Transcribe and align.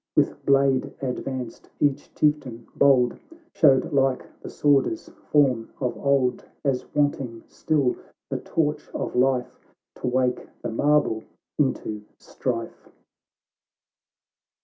"With 0.15 0.43
blade 0.47 0.91
advanced, 0.99 1.69
each 1.79 2.11
Chieftain 2.15 2.65
bold 2.75 3.19
Showed 3.53 3.93
like 3.93 4.25
the 4.41 4.49
Svvorder's 4.49 5.09
form 5.31 5.69
of 5.79 5.95
old, 5.95 6.43
As 6.65 6.85
wanting 6.95 7.43
still 7.47 7.95
the 8.31 8.39
torch 8.39 8.89
of 8.95 9.15
life, 9.15 9.55
To 9.97 10.07
wake 10.07 10.47
the 10.63 10.71
marble 10.71 11.23
into 11.59 12.01
strife. 12.19 12.89